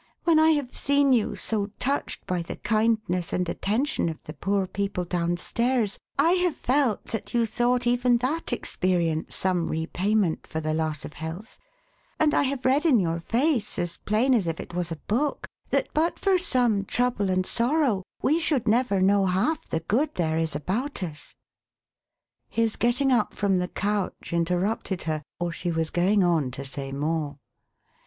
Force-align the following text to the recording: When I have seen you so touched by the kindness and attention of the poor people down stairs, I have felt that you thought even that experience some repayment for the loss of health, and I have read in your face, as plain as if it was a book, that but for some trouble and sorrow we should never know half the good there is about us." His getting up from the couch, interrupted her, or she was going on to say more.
When 0.23 0.39
I 0.39 0.49
have 0.53 0.75
seen 0.75 1.13
you 1.13 1.35
so 1.35 1.67
touched 1.77 2.25
by 2.25 2.41
the 2.41 2.55
kindness 2.55 3.31
and 3.33 3.47
attention 3.47 4.09
of 4.09 4.17
the 4.23 4.33
poor 4.33 4.65
people 4.65 5.05
down 5.05 5.37
stairs, 5.37 5.99
I 6.17 6.31
have 6.41 6.55
felt 6.55 7.05
that 7.09 7.35
you 7.35 7.45
thought 7.45 7.85
even 7.85 8.17
that 8.17 8.51
experience 8.51 9.35
some 9.35 9.67
repayment 9.67 10.47
for 10.47 10.59
the 10.59 10.73
loss 10.73 11.05
of 11.05 11.13
health, 11.13 11.59
and 12.19 12.33
I 12.33 12.41
have 12.49 12.65
read 12.65 12.83
in 12.83 12.99
your 12.99 13.19
face, 13.19 13.77
as 13.77 13.97
plain 13.97 14.33
as 14.33 14.47
if 14.47 14.59
it 14.59 14.73
was 14.73 14.91
a 14.91 14.95
book, 15.05 15.47
that 15.69 15.89
but 15.93 16.17
for 16.17 16.39
some 16.39 16.83
trouble 16.83 17.29
and 17.29 17.45
sorrow 17.45 18.01
we 18.23 18.39
should 18.39 18.67
never 18.67 19.03
know 19.03 19.27
half 19.27 19.69
the 19.69 19.81
good 19.81 20.15
there 20.15 20.39
is 20.39 20.55
about 20.55 21.03
us." 21.03 21.35
His 22.49 22.75
getting 22.75 23.11
up 23.11 23.35
from 23.35 23.59
the 23.59 23.67
couch, 23.67 24.33
interrupted 24.33 25.03
her, 25.03 25.21
or 25.39 25.51
she 25.51 25.69
was 25.69 25.91
going 25.91 26.23
on 26.23 26.49
to 26.49 26.65
say 26.65 26.91
more. 26.91 27.37